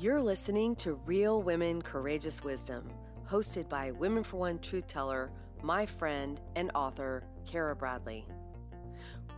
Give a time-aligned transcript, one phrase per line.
[0.00, 2.88] You're listening to Real Women Courageous Wisdom,
[3.28, 5.30] hosted by Women for One truth teller,
[5.62, 8.26] my friend, and author, Kara Bradley.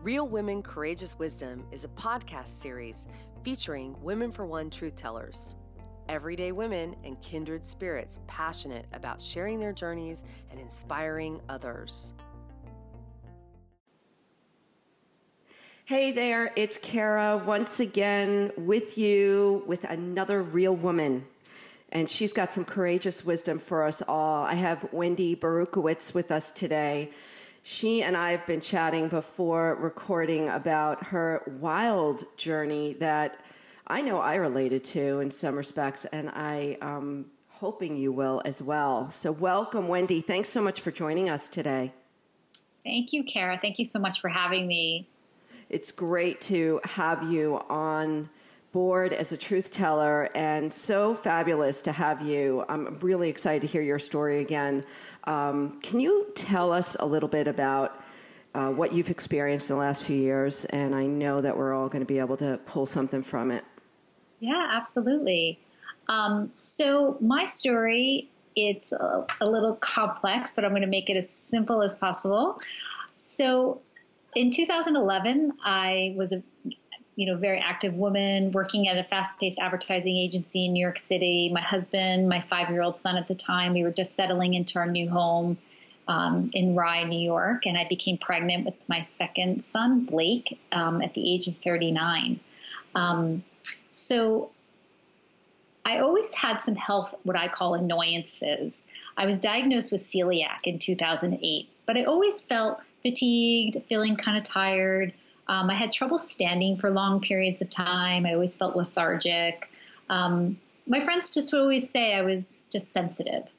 [0.02, 3.08] Real Women Courageous Wisdom is a podcast series
[3.42, 5.54] featuring Women for One truth tellers,
[6.08, 12.14] everyday women and kindred spirits passionate about sharing their journeys and inspiring others.
[15.86, 21.26] Hey there, it's Kara once again with you with another real woman.
[21.92, 24.46] And she's got some courageous wisdom for us all.
[24.46, 27.10] I have Wendy Baurchowitz with us today.
[27.64, 33.40] She and I have been chatting before recording about her wild journey that
[33.86, 38.40] I know I related to in some respects, and I am um, hoping you will
[38.46, 39.10] as well.
[39.10, 40.22] So, welcome, Wendy.
[40.22, 41.92] Thanks so much for joining us today.
[42.84, 43.58] Thank you, Kara.
[43.60, 45.10] Thank you so much for having me.
[45.70, 48.28] It's great to have you on
[48.72, 52.64] board as a truth teller and so fabulous to have you.
[52.68, 54.84] I'm really excited to hear your story again.
[55.24, 58.02] Um, can you tell us a little bit about
[58.54, 60.64] uh, what you've experienced in the last few years?
[60.66, 63.64] And I know that we're all going to be able to pull something from it.
[64.40, 65.60] Yeah, absolutely.
[66.08, 71.16] Um, so my story, it's a, a little complex, but I'm going to make it
[71.16, 72.60] as simple as possible.
[73.18, 73.80] So
[74.34, 76.42] in 2011, I was a
[77.16, 81.50] you know very active woman working at a fast-paced advertising agency in New York City.
[81.52, 85.08] My husband, my five-year-old son at the time, we were just settling into our new
[85.08, 85.56] home
[86.08, 91.00] um, in Rye, New York, and I became pregnant with my second son, Blake, um,
[91.02, 92.40] at the age of 39.
[92.94, 93.42] Um,
[93.92, 94.50] so
[95.84, 98.74] I always had some health, what I call annoyances.
[99.16, 104.42] I was diagnosed with celiac in 2008, but I always felt fatigued, feeling kind of
[104.42, 105.12] tired.
[105.46, 108.24] Um, I had trouble standing for long periods of time.
[108.24, 109.70] I always felt lethargic.
[110.08, 113.52] Um, my friends just would always say I was just sensitive.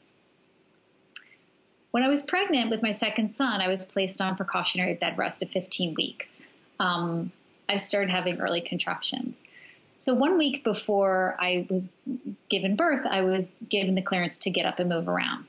[1.91, 5.41] When I was pregnant with my second son, I was placed on precautionary bed rest
[5.41, 6.47] of 15 weeks.
[6.79, 7.31] Um,
[7.69, 9.43] I started having early contractions.
[9.97, 11.89] So, one week before I was
[12.49, 15.45] given birth, I was given the clearance to get up and move around.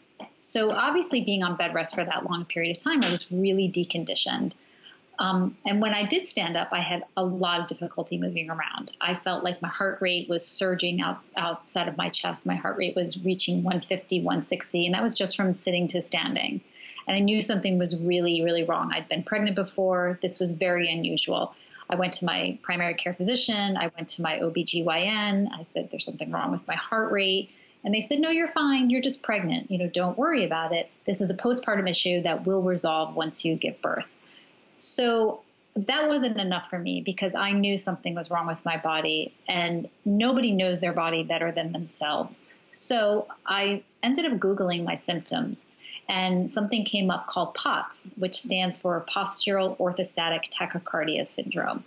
[0.47, 3.69] So obviously, being on bed rest for that long period of time, I was really
[3.69, 4.55] deconditioned.
[5.19, 8.93] Um, and when I did stand up, I had a lot of difficulty moving around.
[9.01, 12.47] I felt like my heart rate was surging out, outside of my chest.
[12.47, 16.61] My heart rate was reaching 150, 160, and that was just from sitting to standing.
[17.09, 18.93] And I knew something was really, really wrong.
[18.93, 20.17] I'd been pregnant before.
[20.23, 21.57] This was very unusual.
[21.91, 23.77] I went to my primary care physician.
[23.77, 25.49] I went to my OBGYN.
[25.53, 27.51] I said, There's something wrong with my heart rate.
[27.87, 28.91] And they said, no, you're fine.
[28.91, 29.71] You're just pregnant.
[29.71, 30.91] You know, don't worry about it.
[31.07, 34.11] This is a postpartum issue that will resolve once you give birth.
[34.79, 35.43] So
[35.77, 39.89] that wasn't enough for me because I knew something was wrong with my body, and
[40.05, 42.57] nobody knows their body better than themselves.
[42.75, 45.69] So I ended up Googling my symptoms,
[46.09, 51.85] and something came up called POTS, which stands for postural orthostatic tachycardia syndrome.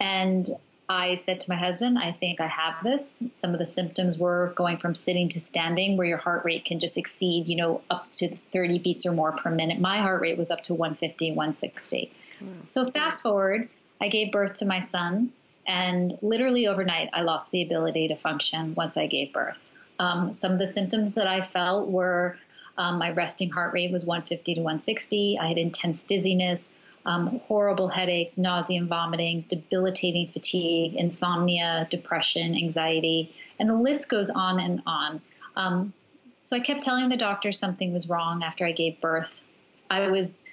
[0.00, 0.48] And
[0.88, 3.22] I said to my husband, I think I have this.
[3.32, 6.78] Some of the symptoms were going from sitting to standing, where your heart rate can
[6.78, 9.80] just exceed, you know, up to 30 beats or more per minute.
[9.80, 12.12] My heart rate was up to 150, 160.
[12.42, 12.70] Mm.
[12.70, 13.68] So fast forward,
[14.00, 15.32] I gave birth to my son,
[15.66, 19.70] and literally overnight, I lost the ability to function once I gave birth.
[19.98, 22.36] Um, some of the symptoms that I felt were
[22.76, 25.38] um, my resting heart rate was 150 to 160.
[25.40, 26.70] I had intense dizziness
[27.06, 34.30] um, horrible headaches, nausea and vomiting, debilitating fatigue, insomnia, depression, anxiety, and the list goes
[34.30, 35.20] on and on.
[35.56, 35.92] Um,
[36.38, 39.42] so I kept telling the doctor something was wrong after I gave birth.
[39.90, 40.44] I was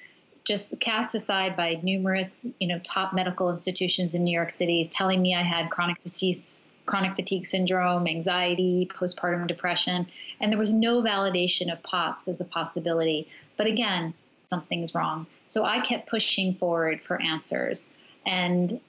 [0.43, 5.21] just cast aside by numerous, you know, top medical institutions in New York City telling
[5.21, 6.43] me I had chronic fatigue,
[6.85, 10.07] chronic fatigue syndrome, anxiety, postpartum depression,
[10.39, 13.27] and there was no validation of POTS as a possibility.
[13.55, 14.13] But again,
[14.51, 15.25] something's wrong.
[15.45, 17.89] So I kept pushing forward for answers.
[18.25, 18.79] And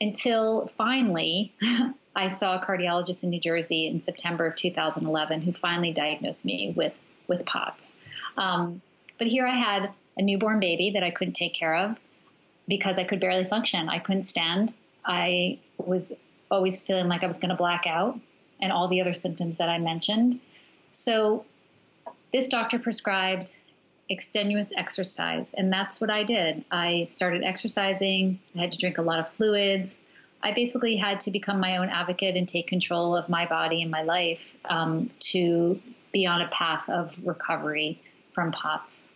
[0.00, 1.52] until finally,
[2.16, 6.72] I saw a cardiologist in New Jersey in September of 2011 who finally diagnosed me
[6.74, 6.94] with,
[7.28, 7.98] with POTS.
[8.38, 8.80] Um,
[9.18, 12.00] but here I had a newborn baby that I couldn't take care of
[12.66, 13.88] because I could barely function.
[13.88, 14.72] I couldn't stand.
[15.04, 16.14] I was
[16.50, 18.18] always feeling like I was going to black out
[18.62, 20.40] and all the other symptoms that I mentioned.
[20.92, 21.44] So
[22.32, 23.52] this doctor prescribed
[24.10, 25.54] extenuous exercise.
[25.54, 26.64] And that's what I did.
[26.70, 30.02] I started exercising, I had to drink a lot of fluids.
[30.42, 33.90] I basically had to become my own advocate and take control of my body and
[33.90, 35.80] my life um, to
[36.12, 38.02] be on a path of recovery
[38.34, 39.12] from POTS.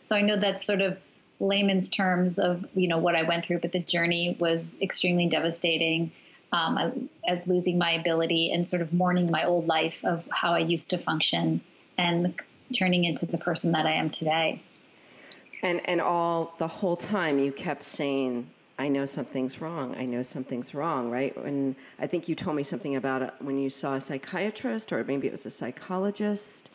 [0.00, 0.98] So I know that's sort of
[1.40, 6.10] layman's terms of you know what I went through, but the journey was extremely devastating.
[6.54, 10.60] um, as losing my ability and sort of mourning my old life of how I
[10.60, 11.60] used to function
[11.98, 12.34] and
[12.74, 14.62] turning into the person that I am today.
[15.62, 19.94] And and all the whole time you kept saying, "I know something's wrong.
[19.96, 21.34] I know something's wrong." Right?
[21.36, 25.02] And I think you told me something about it when you saw a psychiatrist, or
[25.04, 26.68] maybe it was a psychologist.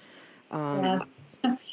[0.51, 1.37] Um, yes.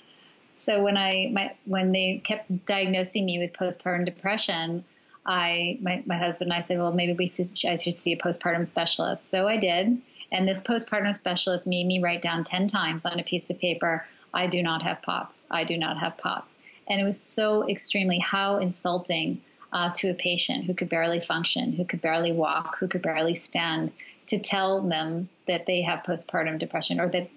[0.66, 4.84] So when I my, when they kept diagnosing me with postpartum depression,
[5.24, 8.16] I my, my husband and I said, well, maybe we should, I should see a
[8.16, 9.30] postpartum specialist.
[9.30, 10.02] So I did,
[10.32, 14.04] and this postpartum specialist made me write down ten times on a piece of paper,
[14.36, 15.46] "I do not have POTS.
[15.50, 19.40] I do not have POTS." And it was so extremely how insulting
[19.72, 23.34] uh, to a patient who could barely function, who could barely walk, who could barely
[23.34, 23.92] stand,
[24.26, 27.28] to tell them that they have postpartum depression or that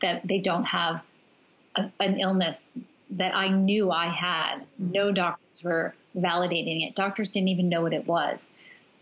[0.00, 1.02] that they don't have
[1.76, 2.72] a, an illness
[3.10, 4.64] that I knew I had.
[4.78, 6.94] No doctors were validating it.
[6.94, 8.50] Doctors didn't even know what it was.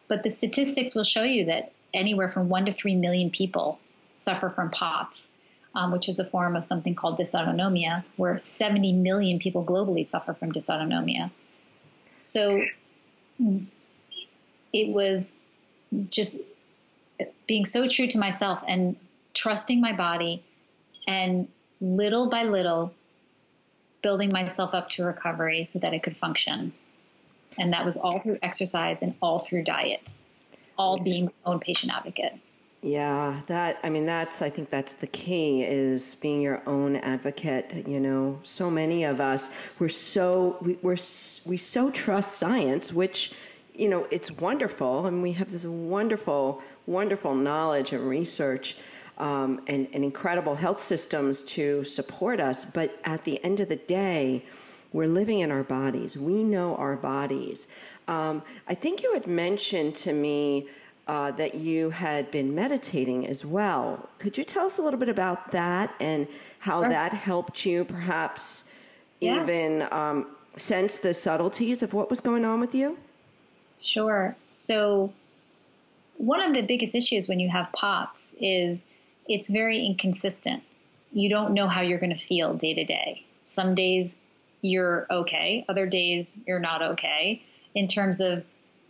[0.09, 3.79] But the statistics will show you that anywhere from one to three million people
[4.17, 5.31] suffer from POTS
[5.75, 10.35] um, which is a form of something called dysautonomia, where 70 million people globally suffer
[10.35, 11.31] from dysautonomia.
[12.19, 12.62] So
[14.73, 15.38] it was
[16.11, 16.41] just
[17.47, 18.97] being so true to myself and
[19.35, 20.43] trusting my body
[21.06, 21.49] and
[21.81, 22.93] little by little
[24.03, 26.73] building myself up to recovery so that I could function.
[27.59, 30.12] And that was all through exercise and all through diet,
[30.76, 32.35] all being my own patient advocate.
[32.85, 37.89] Yeah, that I mean that's I think that's the key is being your own advocate,
[37.89, 38.39] you know.
[38.43, 40.99] So many of us we're so we, we're
[41.47, 43.33] we so trust science which
[43.73, 48.77] you know, it's wonderful and we have this wonderful wonderful knowledge and research
[49.17, 53.77] um, and, and incredible health systems to support us, but at the end of the
[53.77, 54.45] day,
[54.93, 56.19] we're living in our bodies.
[56.19, 57.67] We know our bodies.
[58.09, 60.69] Um, I think you had mentioned to me
[61.06, 64.09] uh, that you had been meditating as well.
[64.19, 66.27] Could you tell us a little bit about that and
[66.61, 66.91] how sure.
[66.91, 68.73] that helped you perhaps
[69.21, 69.43] yeah.
[69.43, 72.97] even um, sense the subtleties of what was going on with you?
[73.81, 74.35] Sure.
[74.47, 75.12] So,
[76.17, 78.87] one of the biggest issues when you have POTS is
[79.29, 80.62] it's very inconsistent.
[81.12, 83.25] You don't know how you're going to feel day to day.
[83.43, 84.25] Some days
[84.62, 87.43] you're okay, other days you're not okay
[87.75, 88.45] in terms of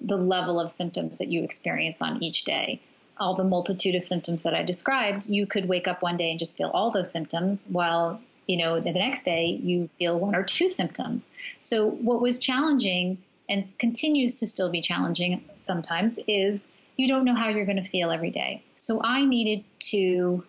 [0.06, 2.80] the level of symptoms that you experience on each day.
[3.18, 6.38] All the multitude of symptoms that I described, you could wake up one day and
[6.38, 10.42] just feel all those symptoms, while you know the next day you feel one or
[10.42, 11.32] two symptoms.
[11.60, 13.18] So what was challenging
[13.48, 17.88] and continues to still be challenging sometimes is you don't know how you're going to
[17.88, 18.62] feel every day.
[18.76, 20.44] So I needed to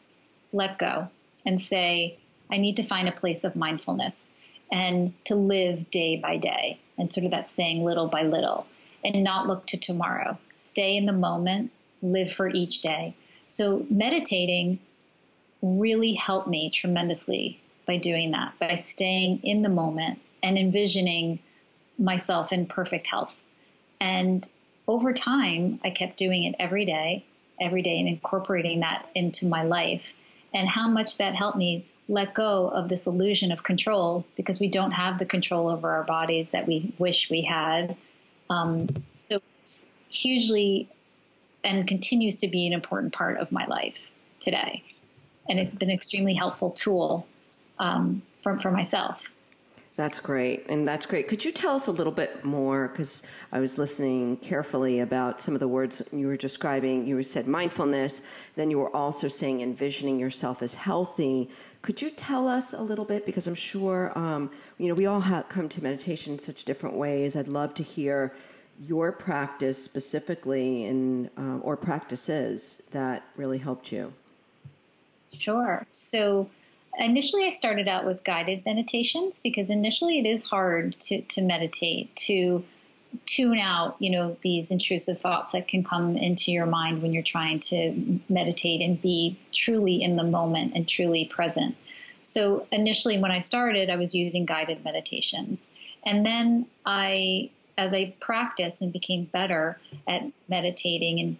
[0.54, 1.10] let go
[1.46, 2.18] and say,
[2.52, 4.32] I need to find a place of mindfulness
[4.72, 8.66] and to live day by day and sort of that saying little by little
[9.06, 10.38] and not look to tomorrow.
[10.56, 11.72] Stay in the moment,
[12.02, 13.16] live for each day.
[13.50, 14.80] So, meditating
[15.62, 21.40] really helped me tremendously by doing that, by staying in the moment and envisioning
[21.98, 23.36] myself in perfect health.
[24.02, 24.46] And
[24.88, 27.26] over time, I kept doing it every day,
[27.60, 30.14] every day, and incorporating that into my life.
[30.54, 34.68] And how much that helped me let go of this illusion of control because we
[34.68, 37.96] don't have the control over our bodies that we wish we had.
[38.50, 39.38] Um, so
[40.10, 40.88] hugely
[41.64, 44.84] and continues to be an important part of my life today.
[45.50, 47.28] And it's been an extremely helpful tool
[47.80, 49.24] um, for, for myself.
[49.96, 50.66] That's great.
[50.68, 51.30] And that's great.
[51.30, 52.90] Could you tell us a little bit more?
[52.90, 53.24] Because
[53.54, 57.08] I was listening carefully about some of the words you were describing.
[57.08, 58.24] You said mindfulness,
[58.56, 61.50] then you were also saying envisioning yourself as healthy.
[61.82, 63.26] Could you tell us a little bit?
[63.26, 66.98] Because I'm sure, um, you know, we all have come to meditation in such different
[66.98, 67.38] ways.
[67.38, 68.34] I'd love to hear
[68.86, 74.12] your practice specifically in, uh, or practices that really helped you.
[75.32, 75.86] Sure.
[75.90, 76.50] So
[77.00, 82.16] initially I started out with guided meditations because initially it is hard to, to meditate,
[82.18, 82.64] to
[83.26, 87.24] tune out, you know, these intrusive thoughts that can come into your mind when you're
[87.24, 91.76] trying to meditate and be truly in the moment and truly present.
[92.22, 95.68] So initially when I started, I was using guided meditations.
[96.06, 101.38] And then I as I practiced and became better at meditating and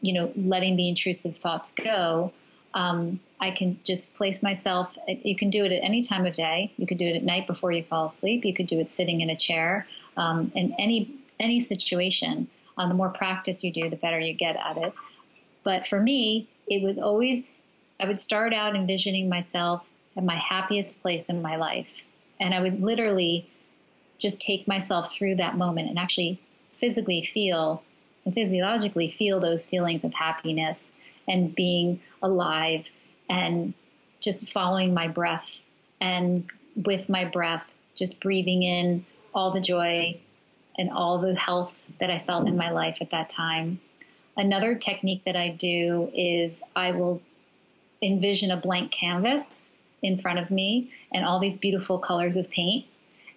[0.00, 2.32] you know letting the intrusive thoughts go,
[2.74, 4.98] um, I can just place myself.
[5.06, 6.72] You can do it at any time of day.
[6.76, 8.44] You could do it at night before you fall asleep.
[8.44, 9.86] You could do it sitting in a chair.
[10.16, 14.56] Um, in any any situation, um, the more practice you do, the better you get
[14.56, 14.92] at it.
[15.62, 17.54] But for me, it was always
[18.00, 22.04] I would start out envisioning myself at my happiest place in my life,
[22.40, 23.48] and I would literally
[24.18, 26.40] just take myself through that moment and actually
[26.72, 27.82] physically feel
[28.24, 30.92] and physiologically feel those feelings of happiness
[31.28, 32.86] and being alive
[33.28, 33.74] and
[34.20, 35.60] just following my breath
[36.00, 36.48] and
[36.84, 39.04] with my breath, just breathing in
[39.34, 40.18] all the joy
[40.78, 43.80] and all the health that I felt in my life at that time.
[44.36, 47.20] Another technique that I do is I will
[48.02, 52.86] envision a blank canvas in front of me and all these beautiful colors of paint.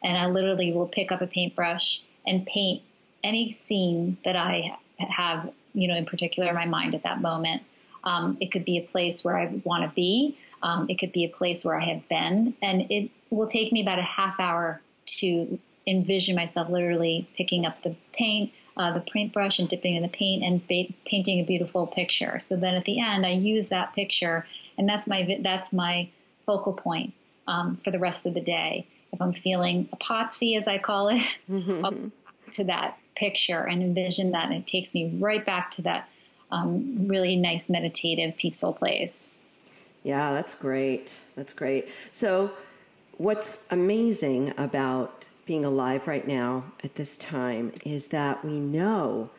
[0.03, 2.83] And I literally will pick up a paintbrush and paint
[3.23, 7.63] any scene that I have, you know, in particular in my mind at that moment.
[8.03, 10.37] Um, it could be a place where I want to be.
[10.63, 12.53] Um, it could be a place where I have been.
[12.61, 17.81] And it will take me about a half hour to envision myself literally picking up
[17.83, 21.87] the paint, uh, the paintbrush, and dipping in the paint and ba- painting a beautiful
[21.87, 22.39] picture.
[22.39, 24.45] So then at the end, I use that picture,
[24.77, 26.09] and that's my that's my
[26.45, 27.13] focal point
[27.47, 28.87] um, for the rest of the day.
[29.11, 32.07] If I'm feeling a potsy, as I call it, mm-hmm.
[32.51, 36.07] to that picture and envision that, and it takes me right back to that
[36.51, 39.35] um, really nice, meditative, peaceful place.
[40.03, 41.19] Yeah, that's great.
[41.35, 41.89] That's great.
[42.11, 42.51] So,
[43.17, 49.29] what's amazing about being alive right now at this time is that we know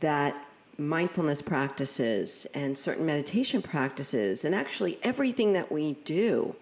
[0.00, 0.36] that
[0.78, 6.54] mindfulness practices and certain meditation practices, and actually everything that we do,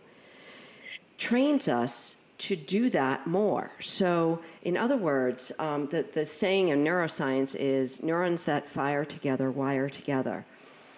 [1.18, 3.70] trains us to do that more.
[3.80, 9.50] So, in other words, um, the, the saying in neuroscience is neurons that fire together
[9.50, 10.44] wire together.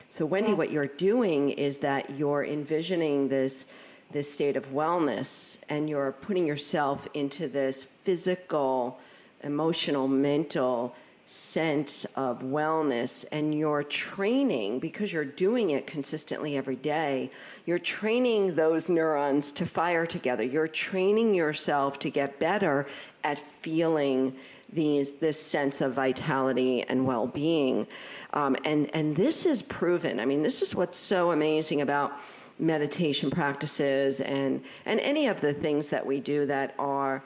[0.09, 3.67] So, Wendy, what you're doing is that you're envisioning this
[4.11, 9.01] this state of wellness and you're putting yourself into this physical,
[9.43, 10.95] emotional, mental
[11.27, 17.31] sense of wellness and you're training because you're doing it consistently every day
[17.67, 20.45] you're training those neurons to fire together.
[20.45, 22.87] You're training yourself to get better
[23.23, 24.35] at feeling
[24.73, 27.87] these this sense of vitality and well-being.
[28.33, 30.21] Um, and and this is proven.
[30.21, 32.13] I mean this is what's so amazing about
[32.59, 37.23] meditation practices and and any of the things that we do that are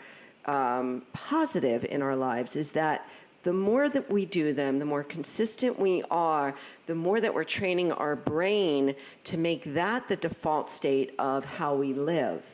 [0.47, 3.07] um, positive in our lives is that
[3.45, 6.55] the more that we do them, the more consistent we are,
[6.87, 11.75] the more that we're training our brain to make that the default state of how
[11.75, 12.45] we live.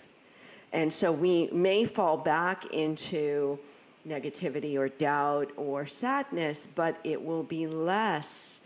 [0.72, 3.58] And so we may fall back into
[4.06, 8.60] negativity or doubt or sadness, but it will be less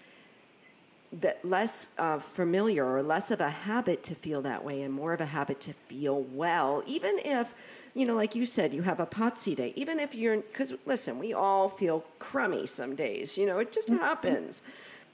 [1.42, 5.22] less uh, familiar or less of a habit to feel that way and more of
[5.22, 7.54] a habit to feel well, even if
[7.98, 9.72] you know, like you said, you have a potsy day.
[9.74, 13.36] Even if you're, because listen, we all feel crummy some days.
[13.36, 13.98] You know, it just mm-hmm.
[13.98, 14.62] happens.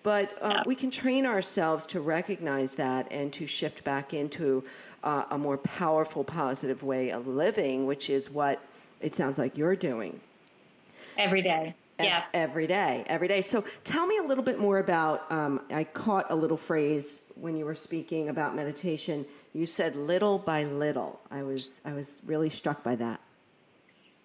[0.03, 0.63] But uh, yeah.
[0.67, 4.63] we can train ourselves to recognize that and to shift back into
[5.03, 8.61] uh, a more powerful, positive way of living, which is what
[9.01, 10.21] it sounds like you're doing.
[11.17, 11.75] Every day.
[12.01, 12.29] Yes.
[12.35, 13.41] Every day, every day.
[13.41, 15.31] So tell me a little bit more about.
[15.31, 19.25] Um, I caught a little phrase when you were speaking about meditation.
[19.53, 21.21] You said little by little.
[21.31, 23.21] I was I was really struck by that.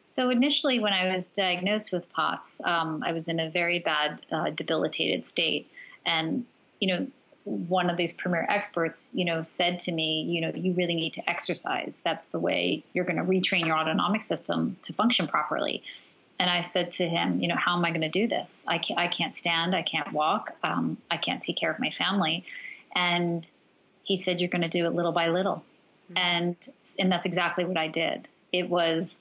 [0.03, 4.23] So initially, when I was diagnosed with POTS, um, I was in a very bad,
[4.31, 5.69] uh, debilitated state,
[6.03, 6.45] and
[6.79, 7.07] you know,
[7.43, 11.13] one of these premier experts, you know, said to me, you know, you really need
[11.13, 12.01] to exercise.
[12.03, 15.83] That's the way you're going to retrain your autonomic system to function properly.
[16.39, 18.65] And I said to him, you know, how am I going to do this?
[18.67, 21.89] I can't, I can't stand, I can't walk, um, I can't take care of my
[21.89, 22.45] family.
[22.95, 23.47] And
[24.03, 25.63] he said, You're going to do it little by little.
[26.11, 26.17] Mm-hmm.
[26.17, 26.67] And,
[26.97, 28.27] and that's exactly what I did.
[28.53, 29.19] It was,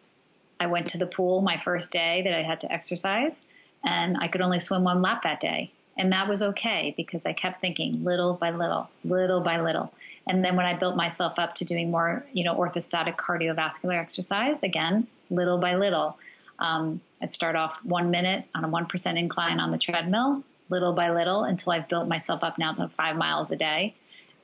[0.61, 3.43] I went to the pool my first day that I had to exercise,
[3.85, 5.73] and I could only swim one lap that day.
[5.99, 9.93] And that was okay because I kept thinking little by little, little by little.
[10.29, 14.63] And then when I built myself up to doing more, you know, orthostatic cardiovascular exercise,
[14.63, 16.17] again, little by little.
[16.59, 21.11] Um, I'd start off one minute on a 1% incline on the treadmill, little by
[21.11, 23.95] little, until I've built myself up now to five miles a day.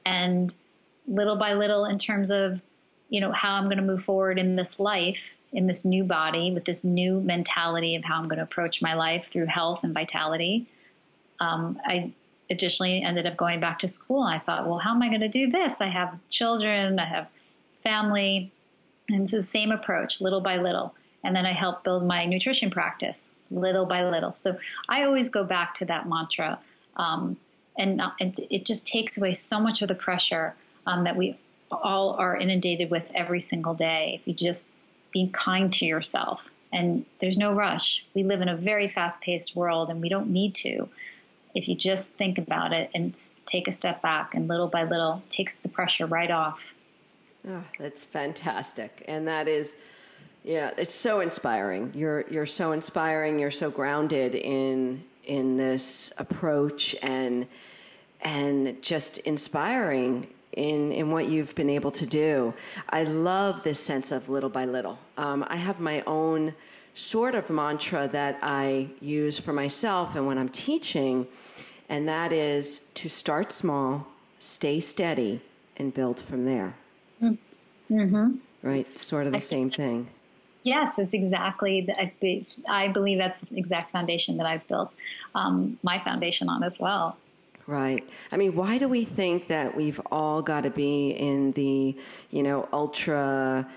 [0.07, 0.55] And
[1.07, 2.63] little by little in terms of
[3.11, 6.51] you know how i'm going to move forward in this life in this new body
[6.51, 9.93] with this new mentality of how i'm going to approach my life through health and
[9.93, 10.67] vitality
[11.41, 12.11] um, i
[12.51, 14.23] additionally ended up going back to school.
[14.23, 15.81] I thought well how am i going to do this?
[15.81, 17.29] I have children i have
[17.83, 18.51] family.
[19.11, 20.95] And it's the same approach little by little
[21.25, 24.57] and then i help build my nutrition practice little by little so
[24.89, 26.59] i always go back to that mantra
[26.97, 27.37] um,
[27.77, 30.55] and, and it just takes away so much of the pressure
[30.87, 31.37] um, that we
[31.71, 34.21] all are inundated with every single day.
[34.21, 34.77] If you just
[35.13, 38.05] be kind to yourself, and there's no rush.
[38.15, 40.89] We live in a very fast-paced world, and we don't need to.
[41.55, 45.23] If you just think about it and take a step back, and little by little,
[45.29, 46.75] takes the pressure right off.
[47.49, 49.77] Oh, that's fantastic, and that is.
[50.45, 51.93] Yeah, it's so inspiring.
[51.95, 53.39] You're you're so inspiring.
[53.39, 57.47] You're so grounded in in this approach and
[58.21, 62.55] and just inspiring in, in what you've been able to do.
[62.89, 64.99] I love this sense of little by little.
[65.17, 66.55] Um, I have my own
[66.95, 71.27] sort of mantra that I use for myself and when I'm teaching,
[71.89, 74.07] and that is to start small,
[74.39, 75.41] stay steady,
[75.77, 76.75] and build from there.
[77.91, 78.37] Mm-hmm.
[78.63, 78.97] Right?
[78.97, 80.09] Sort of the same thing.
[80.65, 81.83] Yes, it's exactly.
[81.83, 84.97] The, I believe that's the exact foundation that I've built
[85.35, 87.19] um, my foundation on as well.
[87.67, 88.07] Right.
[88.33, 91.97] I mean, why do we think that we've all got to be in the,
[92.31, 93.69] you know, ultra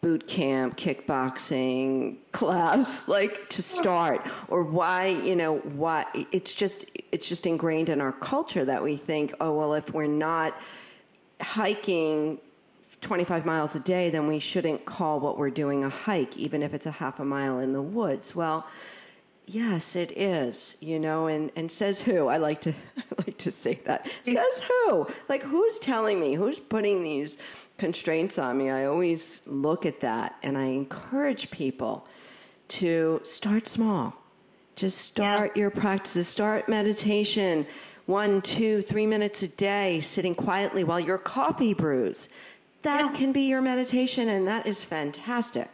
[0.00, 7.28] boot camp kickboxing class like to start or why you know why it's just it's
[7.28, 10.60] just ingrained in our culture that we think oh well if we're not
[11.40, 12.36] hiking
[13.02, 16.72] 25 miles a day then we shouldn't call what we're doing a hike even if
[16.72, 18.66] it's a half a mile in the woods well
[19.46, 20.76] Yes, it is.
[20.80, 22.28] You know, and, and says who?
[22.28, 24.08] I like to I like to say that.
[24.22, 25.06] Says who?
[25.28, 26.34] Like who's telling me?
[26.34, 27.38] Who's putting these
[27.78, 28.70] constraints on me?
[28.70, 32.06] I always look at that and I encourage people
[32.68, 34.14] to start small.
[34.76, 35.60] Just start yeah.
[35.60, 36.28] your practices.
[36.28, 37.66] Start meditation.
[38.06, 42.30] One, two, three minutes a day, sitting quietly while your coffee brews.
[42.82, 43.12] That yeah.
[43.12, 45.68] can be your meditation, and that is fantastic.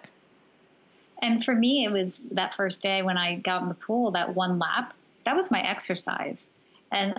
[1.21, 4.35] And for me, it was that first day when I got in the pool, that
[4.35, 6.47] one lap, that was my exercise.
[6.93, 7.15] And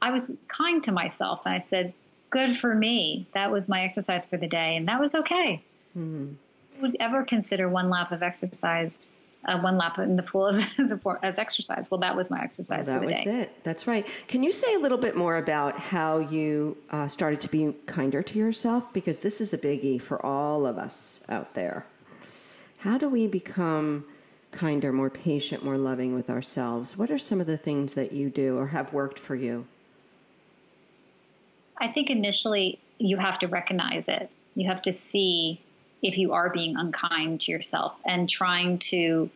[0.00, 1.92] I was kind to myself and I said,
[2.30, 3.26] good for me.
[3.34, 4.76] That was my exercise for the day.
[4.76, 5.62] And that was okay.
[5.98, 6.34] Mm-hmm.
[6.80, 9.06] Would ever consider one lap of exercise,
[9.46, 10.92] uh, one lap in the pool as, as,
[11.22, 11.90] as, exercise?
[11.90, 13.24] Well, that was my exercise well, for the day.
[13.24, 13.64] That was it.
[13.64, 14.06] That's right.
[14.28, 18.22] Can you say a little bit more about how you uh, started to be kinder
[18.22, 18.92] to yourself?
[18.92, 21.86] Because this is a biggie for all of us out there.
[22.78, 24.04] How do we become
[24.52, 26.96] kinder, more patient, more loving with ourselves?
[26.96, 29.66] What are some of the things that you do or have worked for you?
[31.78, 34.30] I think initially you have to recognize it.
[34.54, 35.60] You have to see
[36.02, 39.30] if you are being unkind to yourself and trying to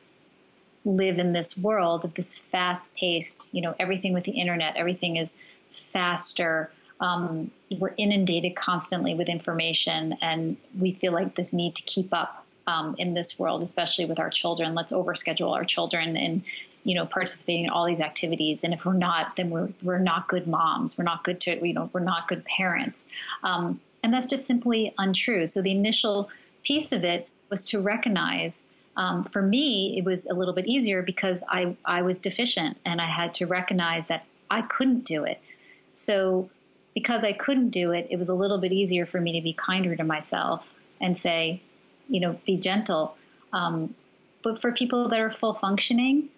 [0.84, 5.16] live in this world of this fast paced, you know, everything with the internet, everything
[5.16, 5.36] is
[5.70, 6.70] faster.
[7.00, 12.44] Um, we're inundated constantly with information and we feel like this need to keep up
[12.66, 14.74] um, in this world, especially with our children.
[14.74, 16.42] Let's overschedule our children and
[16.84, 18.64] you know participating in all these activities.
[18.64, 20.96] And if we're not, then we're we're not good moms.
[20.96, 23.08] We're not good to you know we're not good parents.
[23.42, 25.46] Um, and that's just simply untrue.
[25.46, 26.30] So the initial
[26.64, 28.66] piece of it was to recognize.
[28.96, 33.00] Um, for me, it was a little bit easier because I, I was deficient and
[33.00, 35.40] I had to recognize that I couldn't do it.
[35.88, 36.50] So,
[36.94, 39.52] because I couldn't do it, it was a little bit easier for me to be
[39.52, 41.60] kinder to myself and say,
[42.08, 43.16] you know, be gentle.
[43.52, 43.94] Um,
[44.42, 46.28] but for people that are full functioning,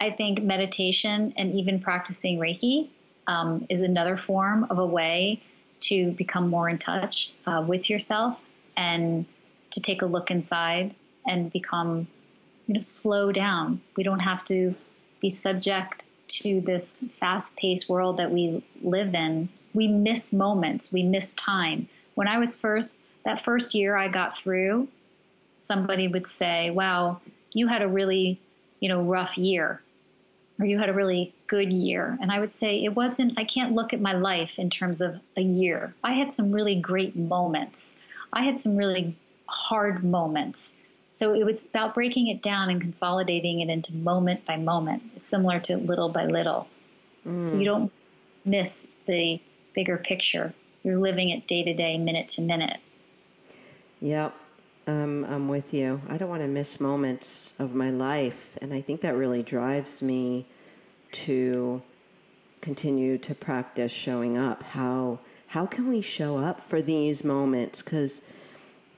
[0.00, 2.88] I think meditation and even practicing Reiki
[3.26, 5.42] um, is another form of a way
[5.80, 8.38] to become more in touch uh, with yourself
[8.76, 9.24] and
[9.70, 10.94] to take a look inside
[11.26, 12.06] and become,
[12.66, 13.80] you know, slow down.
[13.96, 14.74] We don't have to
[15.20, 19.48] be subject to this fast paced world that we live in.
[19.74, 21.88] We miss moments, we miss time.
[22.14, 24.88] When I was first that first year I got through,
[25.58, 27.20] somebody would say, "Wow,
[27.52, 28.40] you had a really,
[28.80, 29.82] you know, rough year."
[30.58, 32.18] Or you had a really good year.
[32.20, 35.18] And I would say it wasn't, I can't look at my life in terms of
[35.36, 35.94] a year.
[36.04, 37.96] I had some really great moments.
[38.32, 39.16] I had some really
[39.46, 40.74] hard moments.
[41.10, 45.58] So it was about breaking it down and consolidating it into moment by moment, similar
[45.60, 46.68] to little by little.
[47.26, 47.42] Mm.
[47.42, 47.92] So you don't
[48.44, 49.40] miss the
[49.74, 50.54] bigger picture.
[50.82, 52.78] You're living it day to day, minute to minute.
[54.00, 54.34] Yep.
[54.86, 56.00] Um, I'm with you.
[56.08, 58.56] I don't want to miss moments of my life.
[58.62, 60.46] And I think that really drives me
[61.12, 61.82] to
[62.60, 64.62] continue to practice showing up.
[64.62, 65.18] How,
[65.50, 67.82] how can we show up for these moments?
[67.82, 68.22] Because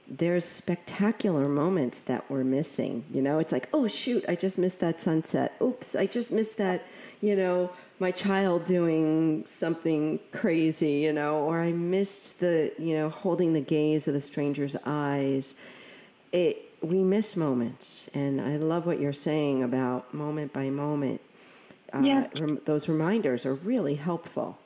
[0.07, 3.03] there's spectacular moments that we're missing.
[3.11, 5.55] You know, it's like, oh, shoot, I just missed that sunset.
[5.59, 6.85] Oops, I just missed that,
[7.21, 13.09] you know, my child doing something crazy, you know, or I missed the, you know,
[13.09, 15.55] holding the gaze of the stranger's eyes.
[16.33, 18.11] It, we miss moments.
[18.13, 21.19] And I love what you're saying about moment by moment.
[21.91, 22.27] Uh, yeah.
[22.39, 24.59] Rem- those reminders are really helpful.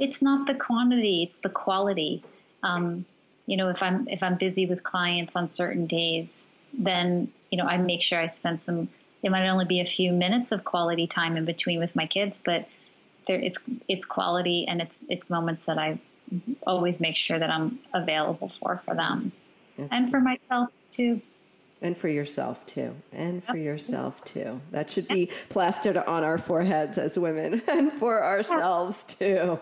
[0.00, 2.24] It's not the quantity, it's the quality.
[2.64, 3.04] Um,
[3.46, 7.66] you know, if I'm if I'm busy with clients on certain days, then you know
[7.66, 8.88] I make sure I spend some
[9.22, 12.40] it might only be a few minutes of quality time in between with my kids,
[12.42, 12.66] but
[13.26, 13.58] there, it's
[13.88, 16.00] it's quality and it's it's moments that I
[16.66, 19.32] always make sure that I'm available for for them
[19.76, 21.20] That's and for myself too.
[21.82, 22.94] And for yourself too.
[23.12, 24.60] And for yourself too.
[24.70, 29.58] That should be plastered on our foreheads as women and for ourselves too.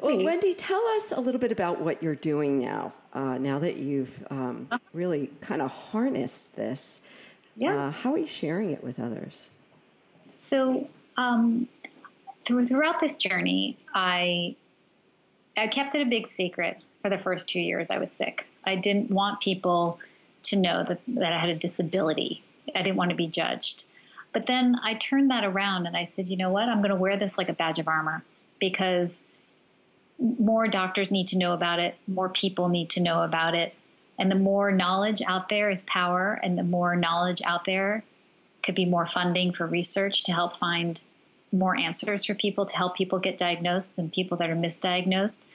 [0.00, 3.76] well, Wendy, tell us a little bit about what you're doing now, uh, now that
[3.76, 7.02] you've um, really kind of harnessed this.
[7.56, 7.76] Yeah.
[7.76, 9.50] Uh, how are you sharing it with others?
[10.38, 11.68] So, um,
[12.46, 14.56] throughout this journey, I
[15.56, 18.46] I kept it a big secret for the first two years I was sick.
[18.64, 19.98] I didn't want people
[20.44, 22.42] to know that, that I had a disability.
[22.74, 23.84] I didn't want to be judged.
[24.32, 26.68] But then I turned that around and I said, you know what?
[26.68, 28.22] I'm going to wear this like a badge of armor
[28.58, 29.24] because
[30.20, 33.74] more doctors need to know about it, more people need to know about it.
[34.18, 38.04] And the more knowledge out there is power, and the more knowledge out there
[38.62, 41.00] could be more funding for research to help find
[41.52, 45.46] more answers for people to help people get diagnosed than people that are misdiagnosed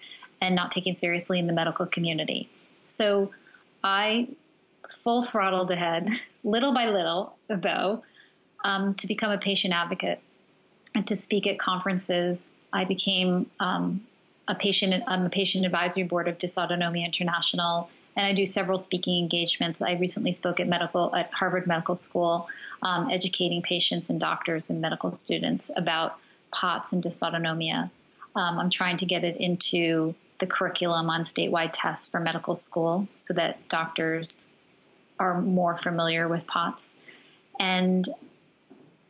[0.42, 2.50] and not taken seriously in the medical community.
[2.86, 3.32] So
[3.84, 4.30] I
[5.04, 6.10] full throttled ahead,
[6.44, 8.04] little by little, though,
[8.64, 10.20] um, to become a patient advocate
[10.96, 12.52] and to speak at conferences.
[12.72, 14.06] I became um,
[14.48, 19.20] a patient on the patient advisory board of Dysautonomia International, and I do several speaking
[19.20, 19.82] engagements.
[19.82, 22.48] I recently spoke at medical at Harvard Medical School,
[22.82, 26.18] um, educating patients and doctors and medical students about
[26.52, 27.90] POTS and dysautonomia.
[28.36, 33.08] Um, I'm trying to get it into the curriculum on statewide tests for medical school
[33.16, 34.46] so that doctors
[35.20, 36.98] are more familiar with POTS.
[37.60, 38.08] And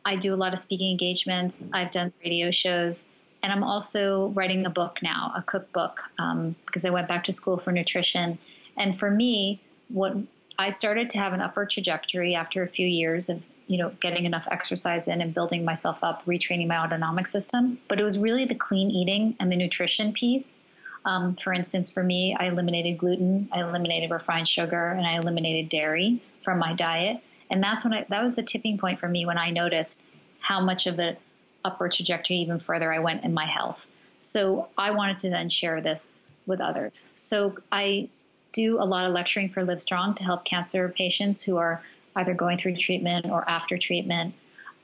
[0.04, 1.66] I do a lot of speaking engagements.
[1.72, 3.06] I've done radio shows.
[3.42, 7.32] And I'm also writing a book now, a cookbook, um, because I went back to
[7.32, 8.38] school for nutrition.
[8.76, 10.16] And for me, what
[10.58, 14.26] I started to have an upward trajectory after a few years of you know getting
[14.26, 17.78] enough exercise in and building myself up, retraining my autonomic system.
[17.88, 20.62] But it was really the clean eating and the nutrition piece
[21.06, 25.68] um, for instance, for me, I eliminated gluten, I eliminated refined sugar, and I eliminated
[25.68, 27.22] dairy from my diet.
[27.48, 30.08] And that's when I, that was the tipping point for me when I noticed
[30.40, 31.16] how much of the
[31.64, 33.86] upward trajectory, even further, I went in my health.
[34.18, 37.08] So I wanted to then share this with others.
[37.14, 38.08] So I
[38.52, 41.82] do a lot of lecturing for Livestrong to help cancer patients who are
[42.16, 44.34] either going through treatment or after treatment.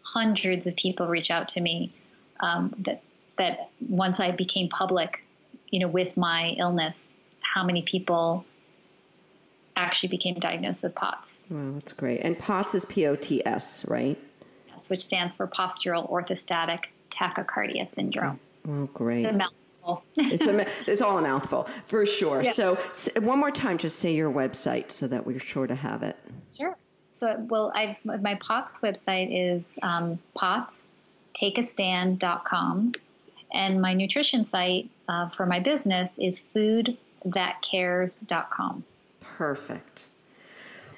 [0.02, 1.92] hundreds of people reach out to me
[2.40, 3.02] um, that
[3.36, 5.22] that once I became public,
[5.70, 7.14] you know, with my illness,
[7.56, 8.44] how many people
[9.76, 11.40] actually became diagnosed with POTS.
[11.48, 12.20] Wow, that's great.
[12.20, 14.18] And POTS is P O T S, right?
[14.68, 18.38] Yes, which stands for postural orthostatic tachycardia syndrome.
[18.68, 19.24] Oh, great.
[19.24, 20.04] It's a mouthful.
[20.16, 22.42] it's, a, it's all a mouthful, for sure.
[22.42, 22.52] Yeah.
[22.52, 22.74] So,
[23.20, 26.18] one more time, just say your website so that we're sure to have it.
[26.54, 26.76] Sure.
[27.12, 32.92] So, well, I my POTS website is um, potstakeastand.com.
[33.54, 38.84] And my nutrition site uh, for my business is food thatcares.com.
[39.20, 40.06] Perfect.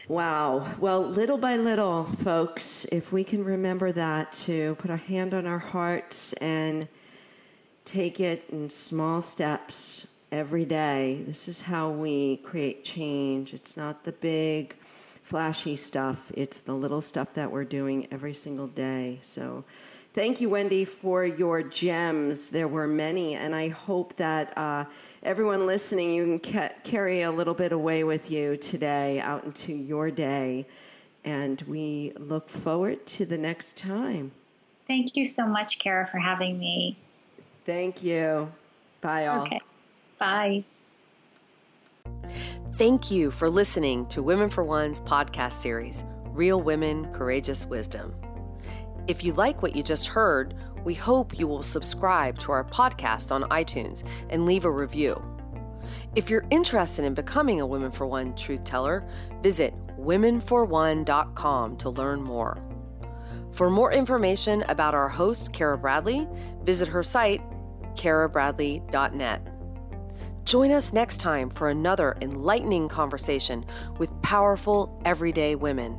[0.08, 0.66] Wow.
[0.78, 5.46] Well, little by little, folks, if we can remember that to put our hand on
[5.46, 6.88] our hearts and
[7.84, 13.52] take it in small steps every day, this is how we create change.
[13.52, 14.74] It's not the big,
[15.22, 19.18] flashy stuff, it's the little stuff that we're doing every single day.
[19.20, 19.62] So,
[20.14, 22.48] thank you, Wendy, for your gems.
[22.48, 24.56] There were many, and I hope that.
[24.56, 24.86] Uh,
[25.22, 29.72] everyone listening, you can ca- carry a little bit away with you today out into
[29.72, 30.66] your day.
[31.24, 34.32] And we look forward to the next time.
[34.86, 36.96] Thank you so much, Kara, for having me.
[37.64, 38.50] Thank you.
[39.00, 39.42] Bye, all.
[39.42, 39.60] Okay.
[40.18, 40.64] Bye.
[42.76, 48.14] Thank you for listening to Women for One's podcast series, Real Women, Courageous Wisdom.
[49.08, 53.32] If you like what you just heard, we hope you will subscribe to our podcast
[53.32, 55.22] on iTunes and leave a review.
[56.14, 59.06] If you're interested in becoming a Women for One truth teller,
[59.42, 62.58] visit womenforone.com to learn more.
[63.52, 66.28] For more information about our host, Kara Bradley,
[66.62, 67.42] visit her site,
[67.94, 69.48] karabradley.net.
[70.44, 73.66] Join us next time for another enlightening conversation
[73.98, 75.98] with powerful, everyday women.